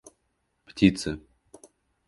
птицы 0.73 1.21